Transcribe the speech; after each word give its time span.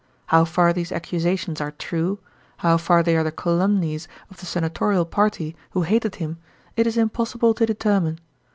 How 0.25 0.45
far 0.45 0.73
these 0.73 0.91
accusations 0.91 1.61
are 1.61 1.73
true, 1.73 2.17
how 2.65 2.77
far 2.77 3.03
they 3.03 3.15
are 3.15 3.23
the 3.23 3.31
calumnies 3.31 4.07
of 4.31 4.37
the 4.37 4.47
senatorial 4.47 5.05
party, 5.05 5.55
who 5.77 5.83
hated 5.83 6.15
him, 6.15 6.39
it 6.75 6.87
is 6.87 6.97
impossible 6.97 7.53
to 7.53 7.67
determine. 7.67 8.17